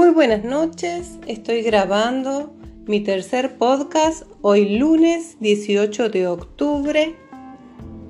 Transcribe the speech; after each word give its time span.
Muy 0.00 0.12
buenas 0.12 0.44
noches, 0.44 1.18
estoy 1.26 1.60
grabando 1.60 2.54
mi 2.86 3.00
tercer 3.00 3.58
podcast 3.58 4.22
hoy 4.40 4.78
lunes 4.78 5.36
18 5.40 6.08
de 6.08 6.26
octubre 6.26 7.16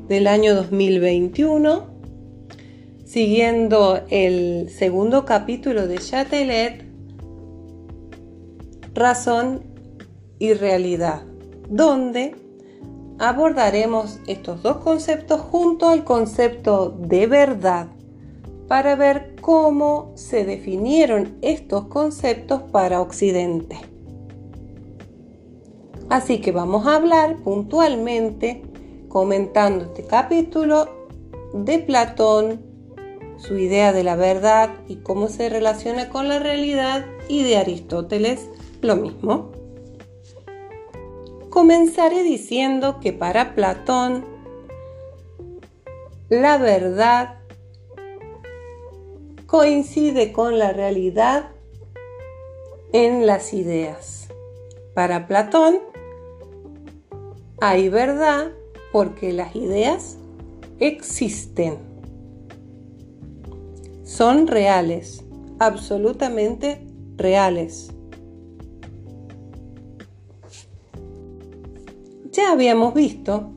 del 0.07 0.29
año 0.29 0.55
2021, 0.55 1.89
siguiendo 3.05 4.05
el 4.09 4.71
segundo 4.71 5.25
capítulo 5.25 5.89
de 5.89 5.99
Chatelet, 5.99 6.85
Razón 8.95 9.65
y 10.39 10.53
Realidad, 10.53 11.25
donde 11.69 12.37
abordaremos 13.19 14.21
estos 14.29 14.63
dos 14.63 14.77
conceptos 14.77 15.41
junto 15.41 15.89
al 15.89 16.05
concepto 16.05 16.97
de 17.01 17.27
verdad 17.27 17.89
para 18.71 18.95
ver 18.95 19.35
cómo 19.41 20.13
se 20.15 20.45
definieron 20.45 21.37
estos 21.43 21.87
conceptos 21.87 22.63
para 22.71 23.01
Occidente. 23.01 23.77
Así 26.09 26.41
que 26.41 26.53
vamos 26.53 26.87
a 26.87 26.95
hablar 26.95 27.39
puntualmente, 27.39 28.63
comentando 29.09 29.87
este 29.87 30.05
capítulo, 30.05 30.89
de 31.53 31.81
Platón, 31.81 32.61
su 33.39 33.59
idea 33.59 33.93
de 33.93 34.05
la 34.05 34.15
verdad 34.15 34.71
y 34.87 34.99
cómo 34.99 35.27
se 35.27 35.49
relaciona 35.49 36.09
con 36.09 36.29
la 36.29 36.39
realidad, 36.39 37.05
y 37.27 37.43
de 37.43 37.57
Aristóteles, 37.57 38.51
lo 38.83 38.95
mismo. 38.95 39.51
Comenzaré 41.49 42.23
diciendo 42.23 43.01
que 43.01 43.13
para 43.13 43.57
Platón, 43.57 44.25
la 46.29 46.57
verdad 46.57 47.40
coincide 49.51 50.31
con 50.31 50.61
la 50.61 50.73
realidad 50.73 51.51
en 52.93 53.27
las 53.27 53.53
ideas. 53.53 54.29
Para 54.95 55.27
Platón 55.27 55.81
hay 57.61 57.89
verdad 57.89 58.53
porque 58.93 59.33
las 59.33 59.57
ideas 59.57 60.19
existen. 60.79 61.79
Son 64.05 64.47
reales, 64.47 65.25
absolutamente 65.59 66.87
reales. 67.17 67.91
Ya 72.31 72.53
habíamos 72.53 72.95
visto 72.95 73.51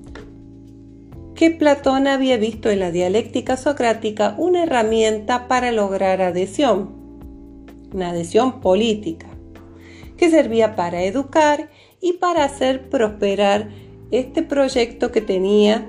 que 1.35 1.49
Platón 1.49 2.07
había 2.07 2.37
visto 2.37 2.69
en 2.69 2.79
la 2.79 2.91
dialéctica 2.91 3.57
socrática 3.57 4.35
una 4.37 4.63
herramienta 4.63 5.47
para 5.47 5.71
lograr 5.71 6.21
adhesión, 6.21 6.91
una 7.93 8.11
adhesión 8.11 8.61
política, 8.61 9.27
que 10.17 10.29
servía 10.29 10.75
para 10.75 11.03
educar 11.03 11.69
y 12.01 12.13
para 12.13 12.43
hacer 12.43 12.89
prosperar 12.89 13.69
este 14.11 14.43
proyecto 14.43 15.11
que 15.11 15.21
tenía 15.21 15.87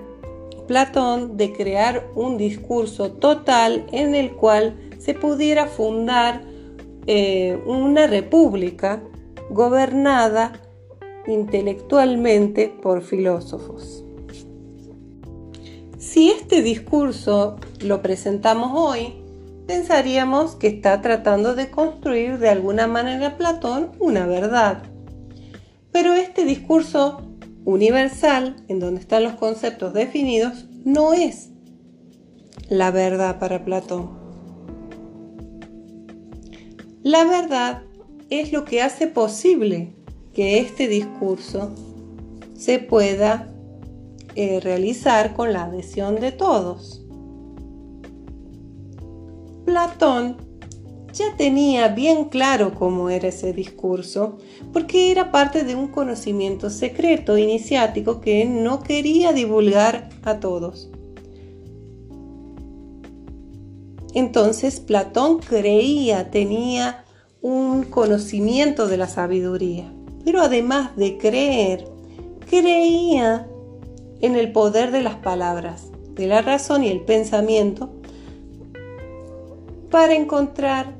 Platón 0.66 1.36
de 1.36 1.52
crear 1.52 2.06
un 2.14 2.38
discurso 2.38 3.12
total 3.12 3.84
en 3.92 4.14
el 4.14 4.32
cual 4.32 4.76
se 4.98 5.12
pudiera 5.12 5.66
fundar 5.66 6.42
eh, 7.06 7.58
una 7.66 8.06
república 8.06 9.02
gobernada 9.50 10.52
intelectualmente 11.26 12.72
por 12.82 13.02
filósofos. 13.02 14.03
Si 16.04 16.30
este 16.30 16.60
discurso 16.60 17.56
lo 17.80 18.02
presentamos 18.02 18.72
hoy, 18.74 19.14
pensaríamos 19.66 20.54
que 20.54 20.66
está 20.66 21.00
tratando 21.00 21.54
de 21.54 21.70
construir 21.70 22.38
de 22.38 22.50
alguna 22.50 22.86
manera 22.86 23.38
Platón 23.38 23.90
una 23.98 24.26
verdad. 24.26 24.82
Pero 25.92 26.12
este 26.12 26.44
discurso 26.44 27.22
universal, 27.64 28.54
en 28.68 28.80
donde 28.80 29.00
están 29.00 29.24
los 29.24 29.32
conceptos 29.32 29.94
definidos, 29.94 30.66
no 30.84 31.14
es 31.14 31.48
la 32.68 32.90
verdad 32.90 33.38
para 33.38 33.64
Platón. 33.64 34.10
La 37.02 37.24
verdad 37.24 37.82
es 38.28 38.52
lo 38.52 38.66
que 38.66 38.82
hace 38.82 39.06
posible 39.06 39.94
que 40.34 40.58
este 40.58 40.86
discurso 40.86 41.74
se 42.54 42.78
pueda 42.78 43.53
eh, 44.36 44.60
realizar 44.60 45.34
con 45.34 45.52
la 45.52 45.64
adhesión 45.64 46.16
de 46.16 46.32
todos. 46.32 47.04
Platón 49.64 50.36
ya 51.14 51.36
tenía 51.36 51.88
bien 51.88 52.24
claro 52.24 52.74
cómo 52.74 53.08
era 53.08 53.28
ese 53.28 53.52
discurso, 53.52 54.38
porque 54.72 55.12
era 55.12 55.30
parte 55.30 55.62
de 55.62 55.76
un 55.76 55.88
conocimiento 55.88 56.70
secreto 56.70 57.38
iniciático 57.38 58.20
que 58.20 58.44
no 58.44 58.82
quería 58.82 59.32
divulgar 59.32 60.08
a 60.24 60.40
todos. 60.40 60.90
Entonces 64.12 64.80
Platón 64.80 65.38
creía, 65.38 66.30
tenía 66.30 67.04
un 67.40 67.84
conocimiento 67.84 68.88
de 68.88 68.96
la 68.96 69.06
sabiduría, 69.06 69.92
pero 70.24 70.40
además 70.40 70.96
de 70.96 71.18
creer, 71.18 71.88
creía 72.48 73.48
en 74.20 74.36
el 74.36 74.52
poder 74.52 74.90
de 74.90 75.02
las 75.02 75.16
palabras, 75.16 75.90
de 76.14 76.26
la 76.26 76.42
razón 76.42 76.84
y 76.84 76.88
el 76.88 77.00
pensamiento 77.00 77.90
para 79.90 80.14
encontrar 80.14 80.94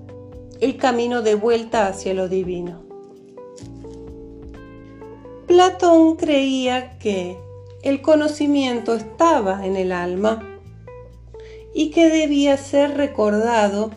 el 0.61 0.77
camino 0.77 1.23
de 1.23 1.35
vuelta 1.35 1.89
hacia 1.89 2.15
lo 2.15 2.29
divino. 2.29 2.83
Platón 5.47 6.17
creía 6.17 6.99
que 6.99 7.37
el 7.83 8.01
conocimiento 8.01 8.95
estaba 8.95 9.67
en 9.67 9.77
el 9.77 9.93
alma 9.93 10.43
y 11.75 11.91
que 11.91 12.09
debía 12.09 12.57
ser 12.57 12.97
recordado 12.97 13.91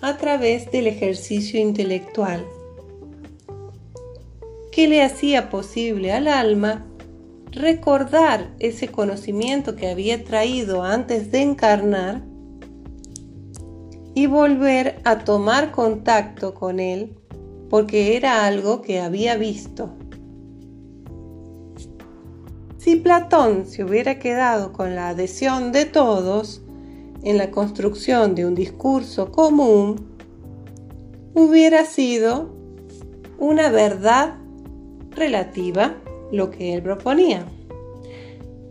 a 0.00 0.16
través 0.16 0.70
del 0.70 0.86
ejercicio 0.86 1.58
intelectual, 1.58 2.46
que 4.70 4.86
le 4.86 5.02
hacía 5.02 5.48
posible 5.48 6.12
al 6.12 6.28
alma 6.28 6.86
recordar 7.52 8.54
ese 8.58 8.88
conocimiento 8.88 9.76
que 9.76 9.88
había 9.88 10.24
traído 10.24 10.82
antes 10.82 11.30
de 11.30 11.42
encarnar 11.42 12.22
y 14.14 14.26
volver 14.26 15.00
a 15.04 15.18
tomar 15.20 15.70
contacto 15.70 16.54
con 16.54 16.80
él 16.80 17.16
porque 17.68 18.16
era 18.16 18.46
algo 18.46 18.82
que 18.82 19.00
había 19.00 19.36
visto. 19.36 19.90
Si 22.78 22.96
Platón 22.96 23.66
se 23.66 23.84
hubiera 23.84 24.18
quedado 24.18 24.72
con 24.72 24.94
la 24.94 25.10
adhesión 25.10 25.72
de 25.72 25.84
todos 25.84 26.62
en 27.22 27.38
la 27.38 27.50
construcción 27.50 28.34
de 28.34 28.44
un 28.44 28.54
discurso 28.54 29.30
común, 29.30 30.04
hubiera 31.34 31.84
sido 31.84 32.54
una 33.38 33.70
verdad 33.70 34.34
relativa 35.10 35.94
lo 36.32 36.50
que 36.50 36.74
él 36.74 36.82
proponía. 36.82 37.46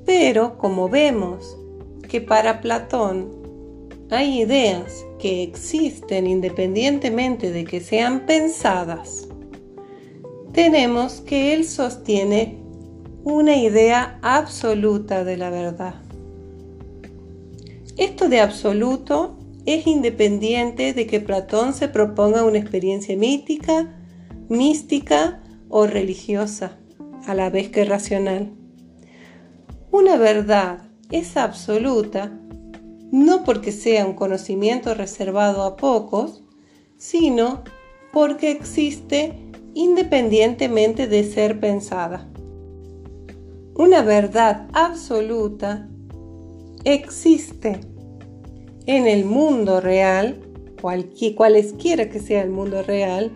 Pero 0.06 0.58
como 0.58 0.90
vemos 0.90 1.58
que 2.10 2.20
para 2.20 2.60
Platón 2.60 3.30
hay 4.10 4.42
ideas 4.42 5.06
que 5.20 5.44
existen 5.44 6.28
independientemente 6.28 7.52
de 7.52 7.64
que 7.64 7.80
sean 7.80 8.26
pensadas, 8.26 9.30
tenemos 10.52 11.22
que 11.22 11.54
él 11.54 11.64
sostiene 11.64 12.58
una 13.24 13.56
idea 13.56 14.20
absoluta 14.22 15.24
de 15.24 15.38
la 15.38 15.50
verdad. 15.50 15.96
Esto 17.96 18.28
de 18.28 18.42
absoluto 18.42 19.38
es 19.66 19.86
independiente 19.86 20.94
de 20.94 21.06
que 21.06 21.22
Platón 21.22 21.74
se 21.74 21.88
proponga 21.88 22.44
una 22.44 22.58
experiencia 22.58 23.16
mítica, 23.16 23.96
mística 24.50 25.40
o 25.70 25.86
religiosa 25.86 26.81
a 27.26 27.34
la 27.34 27.50
vez 27.50 27.70
que 27.70 27.86
racional. 27.86 28.52
Una 29.92 30.18
verdad 30.18 30.84
es 31.10 31.38
absoluta 31.38 32.32
no 33.12 33.44
porque 33.44 33.74
sea 33.74 34.06
un 34.06 34.14
conocimiento 34.14 34.94
reservado 34.94 35.64
a 35.64 35.76
pocos, 35.76 36.44
sino 36.98 37.64
porque 38.14 38.52
existe 38.52 39.34
independientemente 39.74 41.08
de 41.08 41.24
ser 41.24 41.60
pensada. 41.60 42.28
Una 43.76 44.02
verdad 44.02 44.68
absoluta 44.74 45.90
existe 46.84 47.82
en 48.86 49.08
el 49.08 49.26
mundo 49.26 49.82
real, 49.82 50.42
cualesquiera 51.36 52.10
que 52.10 52.20
sea 52.20 52.42
el 52.42 52.50
mundo 52.50 52.82
real, 52.82 53.32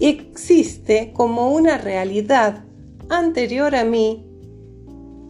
existe 0.00 1.12
como 1.12 1.50
una 1.50 1.78
realidad 1.78 2.65
anterior 3.08 3.74
a 3.74 3.84
mí 3.84 4.26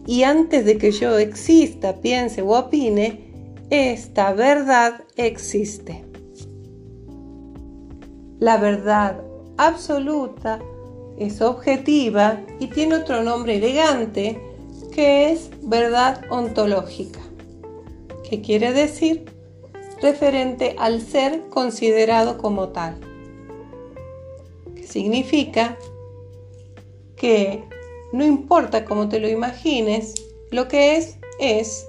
y 0.05 0.23
antes 0.23 0.65
de 0.65 0.77
que 0.77 0.91
yo 0.91 1.17
exista, 1.17 1.97
piense 1.97 2.41
o 2.41 2.57
opine, 2.57 3.55
esta 3.69 4.31
verdad 4.33 5.03
existe. 5.17 6.05
La 8.39 8.57
verdad 8.57 9.21
absoluta 9.57 10.59
es 11.17 11.41
objetiva 11.41 12.39
y 12.59 12.67
tiene 12.67 12.95
otro 12.95 13.23
nombre 13.23 13.57
elegante 13.57 14.39
que 14.93 15.31
es 15.31 15.49
verdad 15.61 16.21
ontológica. 16.29 17.19
¿Qué 18.29 18.41
quiere 18.41 18.73
decir? 18.73 19.25
Referente 20.01 20.75
al 20.77 21.01
ser 21.01 21.49
considerado 21.49 22.37
como 22.37 22.69
tal. 22.69 22.99
¿Qué 24.75 24.83
significa? 24.83 25.77
Que 27.17 27.63
no 28.13 28.25
importa 28.25 28.85
cómo 28.85 29.09
te 29.09 29.19
lo 29.19 29.27
imagines, 29.27 30.13
lo 30.51 30.67
que 30.67 30.95
es, 30.95 31.17
es, 31.39 31.85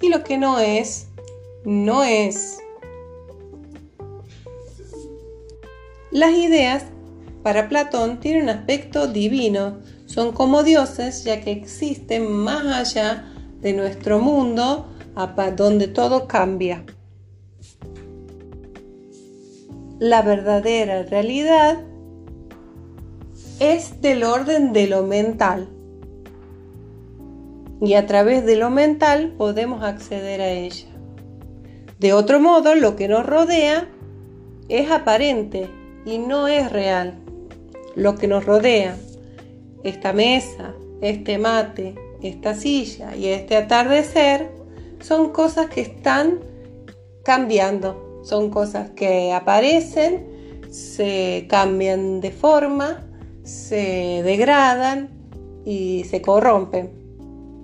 y 0.00 0.08
lo 0.08 0.24
que 0.24 0.38
no 0.38 0.58
es, 0.58 1.08
no 1.64 2.04
es. 2.04 2.58
Las 6.10 6.32
ideas 6.32 6.84
para 7.42 7.68
Platón 7.68 8.20
tienen 8.20 8.44
un 8.44 8.48
aspecto 8.50 9.06
divino, 9.06 9.78
son 10.06 10.32
como 10.32 10.62
dioses 10.62 11.24
ya 11.24 11.42
que 11.42 11.50
existen 11.50 12.32
más 12.32 12.64
allá 12.64 13.32
de 13.60 13.72
nuestro 13.74 14.18
mundo, 14.20 14.86
donde 15.56 15.88
todo 15.88 16.28
cambia. 16.28 16.84
La 19.98 20.22
verdadera 20.22 21.02
realidad 21.02 21.82
es 23.60 24.00
del 24.00 24.22
orden 24.24 24.72
de 24.72 24.86
lo 24.86 25.02
mental. 25.02 25.68
Y 27.80 27.94
a 27.94 28.06
través 28.06 28.44
de 28.44 28.56
lo 28.56 28.70
mental 28.70 29.34
podemos 29.36 29.82
acceder 29.82 30.40
a 30.40 30.50
ella. 30.50 30.86
De 31.98 32.12
otro 32.12 32.40
modo, 32.40 32.74
lo 32.74 32.94
que 32.96 33.08
nos 33.08 33.26
rodea 33.26 33.88
es 34.68 34.90
aparente 34.90 35.68
y 36.04 36.18
no 36.18 36.46
es 36.46 36.70
real. 36.70 37.14
Lo 37.94 38.14
que 38.14 38.28
nos 38.28 38.44
rodea, 38.44 38.96
esta 39.82 40.12
mesa, 40.12 40.74
este 41.00 41.38
mate, 41.38 41.96
esta 42.22 42.54
silla 42.54 43.16
y 43.16 43.26
este 43.26 43.56
atardecer, 43.56 44.50
son 45.00 45.30
cosas 45.30 45.68
que 45.68 45.80
están 45.80 46.40
cambiando. 47.24 48.20
Son 48.22 48.50
cosas 48.50 48.90
que 48.90 49.32
aparecen, 49.32 50.26
se 50.70 51.46
cambian 51.48 52.20
de 52.20 52.30
forma 52.30 53.07
se 53.48 54.22
degradan 54.22 55.08
y 55.64 56.04
se 56.04 56.20
corrompen. 56.20 56.90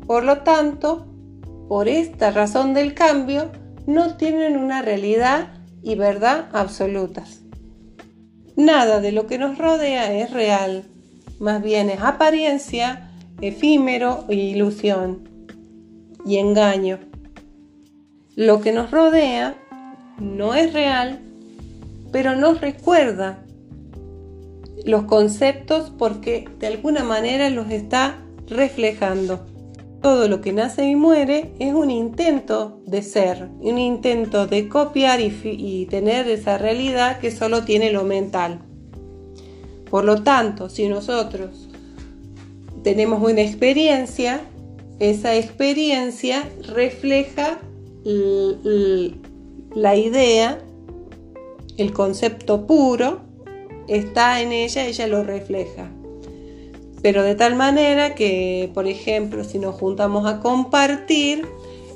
Por 0.07 0.25
lo 0.25 0.39
tanto, 0.39 1.07
por 1.69 1.89
esta 1.89 2.31
razón 2.31 2.73
del 2.73 2.95
cambio, 2.95 3.51
no 3.87 4.17
tienen 4.17 4.57
una 4.57 4.81
realidad 4.81 5.49
y 5.83 5.95
verdad 5.95 6.49
absolutas. 6.53 7.43
Nada 8.57 9.01
de 9.01 9.13
lo 9.13 9.27
que 9.27 9.37
nos 9.37 9.59
rodea 9.59 10.13
es 10.15 10.31
real, 10.31 10.85
más 11.39 11.63
bien 11.63 11.91
es 11.91 12.01
apariencia, 12.01 13.11
efímero 13.41 14.25
e 14.29 14.37
ilusión 14.37 15.29
y 16.25 16.39
engaño. 16.39 16.99
Lo 18.37 18.61
que 18.63 18.73
nos 18.73 18.91
rodea 18.91 19.55
no 20.19 20.55
es 20.55 20.73
real, 20.73 21.21
pero 22.11 22.37
nos 22.37 22.61
recuerda 22.61 23.44
los 24.85 25.05
conceptos 25.05 25.91
porque 25.97 26.49
de 26.59 26.67
alguna 26.67 27.05
manera 27.05 27.51
los 27.51 27.71
está 27.71 28.23
reflejando. 28.49 29.47
Todo 30.03 30.29
lo 30.29 30.43
que 30.43 30.53
nace 30.53 30.85
y 30.87 30.97
muere 30.97 31.55
es 31.59 31.73
un 31.73 31.91
intento 31.91 32.83
de 32.85 33.03
ser, 33.03 33.49
un 33.61 33.79
intento 33.79 34.47
de 34.47 34.69
copiar 34.69 35.21
y, 35.21 35.87
tener 35.87 36.29
esa 36.29 36.59
realidad 36.59 37.21
que 37.21 37.31
solo 37.31 37.65
tiene 37.65 37.91
lo 37.91 38.05
mental. 38.05 38.61
Por 39.89 40.05
lo 40.05 40.23
tanto, 40.23 40.69
si 40.69 40.89
nosotros 40.89 41.71
tenemos 42.83 43.23
una 43.23 43.41
experiencia, 43.41 44.43
esa 44.99 45.35
experiencia 45.37 46.47
refleja 46.75 47.61
la 49.75 49.97
idea, 49.97 50.59
el 51.79 51.93
concepto 51.95 52.67
puro 52.67 53.23
está 53.89 54.41
en 54.41 54.53
ella, 54.53 54.85
ella 54.85 55.07
lo 55.07 55.23
refleja. 55.25 55.91
Pero 57.03 57.23
de 57.23 57.35
tal 57.35 57.55
manera 57.55 58.15
que, 58.15 58.71
por 58.73 58.87
ejemplo, 58.87 59.45
si 59.45 59.59
nos 59.59 59.75
juntamos 59.75 60.27
a 60.27 60.41
compartir, 60.41 61.47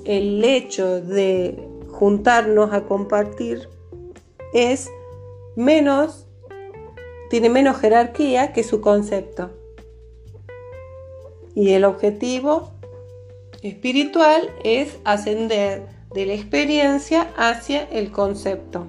el 0.05 0.43
hecho 0.45 1.01
de 1.01 1.59
juntarnos 1.91 2.73
a 2.73 2.85
compartir 2.85 3.69
es 4.53 4.89
menos, 5.57 6.27
tiene 7.31 7.51
menos 7.51 7.79
jerarquía 7.79 8.53
que 8.53 8.65
su 8.65 8.81
concepto. 8.81 9.51
Y 11.55 11.73
el 11.73 11.85
objetivo 11.85 12.71
espiritual 13.63 14.51
es 14.63 14.99
ascender 15.05 15.87
de 16.15 16.27
la 16.27 16.35
experiencia 16.35 17.29
hacia 17.37 17.83
el 17.91 18.11
concepto. 18.11 18.87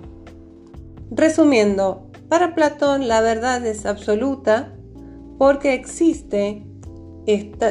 Resumiendo, 1.12 2.09
para 2.30 2.54
Platón 2.54 3.08
la 3.08 3.22
verdad 3.22 3.66
es 3.66 3.86
absoluta 3.86 4.74
porque 5.38 5.74
existe, 5.74 6.64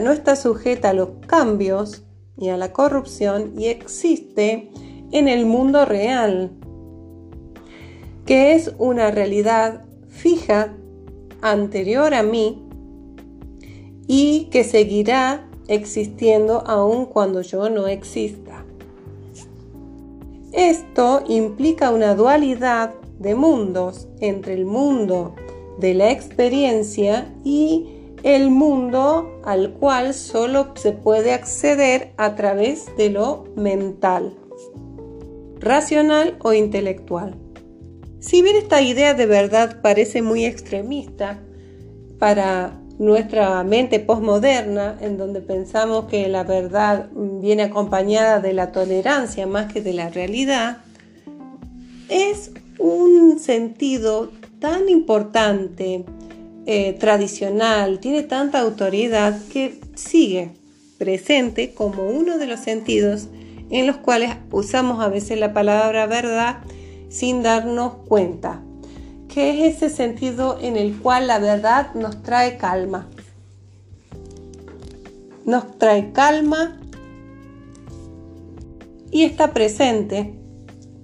no 0.02 0.10
está 0.12 0.36
sujeta 0.36 0.90
a 0.90 0.94
los 0.94 1.10
cambios 1.26 2.04
y 2.36 2.48
a 2.48 2.56
la 2.56 2.72
corrupción 2.72 3.52
y 3.56 3.66
existe 3.66 4.70
en 5.12 5.28
el 5.28 5.46
mundo 5.46 5.84
real, 5.84 6.50
que 8.26 8.54
es 8.54 8.74
una 8.78 9.10
realidad 9.10 9.84
fija 10.08 10.74
anterior 11.40 12.12
a 12.14 12.22
mí 12.22 12.66
y 14.06 14.48
que 14.50 14.64
seguirá 14.64 15.48
existiendo 15.68 16.66
aun 16.66 17.06
cuando 17.06 17.42
yo 17.42 17.68
no 17.70 17.86
exista. 17.86 18.64
Esto 20.52 21.22
implica 21.28 21.90
una 21.90 22.14
dualidad 22.14 22.94
de 23.18 23.34
mundos 23.34 24.08
entre 24.20 24.54
el 24.54 24.64
mundo 24.64 25.34
de 25.78 25.94
la 25.94 26.10
experiencia 26.10 27.32
y 27.44 27.86
el 28.22 28.50
mundo 28.50 29.40
al 29.44 29.72
cual 29.74 30.14
solo 30.14 30.68
se 30.74 30.92
puede 30.92 31.32
acceder 31.32 32.12
a 32.16 32.34
través 32.34 32.86
de 32.96 33.10
lo 33.10 33.44
mental, 33.56 34.34
racional 35.60 36.36
o 36.42 36.52
intelectual. 36.52 37.36
Si 38.20 38.42
bien 38.42 38.56
esta 38.56 38.82
idea 38.82 39.14
de 39.14 39.26
verdad 39.26 39.80
parece 39.80 40.22
muy 40.22 40.44
extremista 40.44 41.38
para 42.18 42.80
nuestra 42.98 43.62
mente 43.62 44.00
postmoderna, 44.00 44.98
en 45.00 45.16
donde 45.16 45.40
pensamos 45.40 46.06
que 46.06 46.28
la 46.28 46.42
verdad 46.42 47.08
viene 47.14 47.62
acompañada 47.62 48.40
de 48.40 48.52
la 48.52 48.72
tolerancia 48.72 49.46
más 49.46 49.72
que 49.72 49.80
de 49.80 49.92
la 49.92 50.08
realidad, 50.10 50.78
es 52.08 52.50
un 52.78 53.38
sentido 53.38 54.30
tan 54.60 54.88
importante, 54.88 56.04
eh, 56.66 56.92
tradicional, 56.94 57.98
tiene 57.98 58.22
tanta 58.22 58.60
autoridad 58.60 59.40
que 59.50 59.80
sigue 59.94 60.52
presente 60.98 61.72
como 61.72 62.08
uno 62.08 62.36
de 62.38 62.46
los 62.46 62.60
sentidos 62.60 63.28
en 63.70 63.86
los 63.86 63.96
cuales 63.96 64.36
usamos 64.50 65.00
a 65.00 65.08
veces 65.08 65.38
la 65.38 65.54
palabra 65.54 66.06
verdad 66.06 66.58
sin 67.08 67.42
darnos 67.42 67.94
cuenta, 68.06 68.62
que 69.28 69.66
es 69.66 69.76
ese 69.76 69.88
sentido 69.88 70.58
en 70.60 70.76
el 70.76 70.98
cual 70.98 71.26
la 71.26 71.38
verdad 71.38 71.94
nos 71.94 72.22
trae 72.22 72.58
calma. 72.58 73.08
Nos 75.44 75.78
trae 75.78 76.12
calma 76.12 76.78
y 79.10 79.22
está 79.22 79.54
presente 79.54 80.37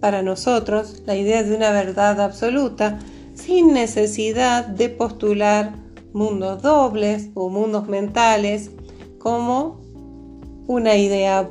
para 0.05 0.21
nosotros 0.21 1.03
la 1.07 1.17
idea 1.17 1.43
de 1.43 1.57
una 1.57 1.71
verdad 1.71 2.21
absoluta 2.21 2.99
sin 3.33 3.73
necesidad 3.73 4.67
de 4.67 4.91
postular 4.91 5.77
mundos 6.13 6.61
dobles 6.61 7.31
o 7.33 7.49
mundos 7.49 7.89
mentales 7.89 8.71
como 9.19 9.81
una 10.67 10.97
idea 10.97 11.49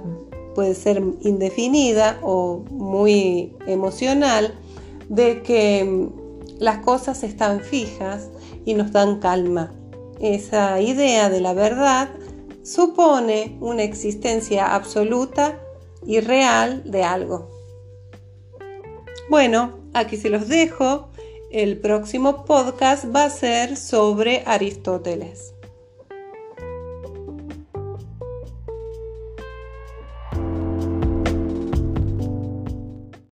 puede 0.54 0.76
ser 0.76 1.02
indefinida 1.22 2.20
o 2.22 2.64
muy 2.70 3.54
emocional 3.66 4.54
de 5.10 5.42
que 5.42 6.10
las 6.60 6.78
cosas 6.86 7.24
están 7.24 7.60
fijas 7.60 8.30
y 8.66 8.76
nos 8.76 8.92
dan 8.92 9.20
calma. 9.20 9.74
Esa 10.20 10.80
idea 10.80 11.32
de 11.32 11.42
la 11.42 11.54
verdad 11.54 12.10
supone 12.62 13.58
una 13.62 13.82
existencia 13.82 14.76
absoluta 14.76 15.60
y 16.06 16.20
real 16.20 16.84
de 16.86 17.04
algo. 17.04 17.63
Bueno, 19.30 19.80
aquí 19.94 20.18
se 20.18 20.30
los 20.30 20.48
dejo. 20.48 21.10
El 21.52 21.78
próximo 21.78 22.46
podcast 22.46 23.06
va 23.16 23.26
a 23.26 23.30
ser 23.30 23.78
sobre 23.78 24.44
Aristóteles. 24.46 25.54